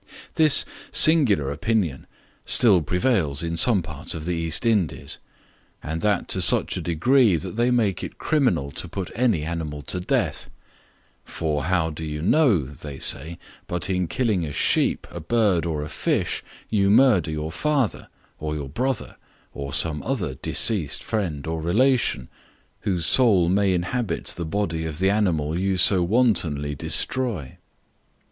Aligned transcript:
This 0.33 0.65
singular 0.91 1.51
opinion 1.51 2.07
still 2.43 2.81
prevails 2.81 3.43
in 3.43 3.55
some 3.55 3.83
part 3.83 4.15
of 4.15 4.25
the 4.25 4.47
Eastindies; 4.47 5.19
and 5.83 6.01
that 6.01 6.27
to 6.29 6.41
such 6.41 6.75
a 6.75 6.81
degree 6.81 7.35
that 7.35 7.55
they 7.55 7.69
make 7.69 8.03
it 8.03 8.17
criminal 8.17 8.71
to 8.71 8.87
put 8.87 9.11
any 9.13 9.43
animal 9.43 9.83
to 9.83 9.99
death: 9.99 10.49
"For 11.23 11.65
how 11.65 11.91
do 11.91 12.03
you 12.03 12.23
know, 12.23 12.73
say 12.73 12.97
they, 12.99 13.37
but 13.67 13.91
in 13.91 14.07
killing 14.07 14.43
a 14.43 14.51
sheep, 14.51 15.05
a 15.11 15.19
bird, 15.19 15.67
or 15.67 15.83
a 15.83 15.87
fish, 15.89 16.43
you 16.67 16.89
murder 16.89 17.29
your 17.29 17.51
father, 17.51 18.07
or 18.39 18.55
your 18.55 18.69
brother, 18.69 19.17
or 19.53 19.71
some 19.71 20.01
other 20.01 20.33
deceased 20.33 21.03
friend 21.03 21.45
or 21.45 21.61
relation, 21.61 22.27
whose 22.79 23.05
soul 23.05 23.49
may 23.49 23.71
inhabit 23.71 24.25
the 24.29 24.45
body 24.45 24.83
of 24.83 24.97
the 24.97 25.11
animal 25.11 25.59
you 25.59 25.77
so 25.77 26.01
wantonly 26.01 26.73
destroy?" 26.73 27.57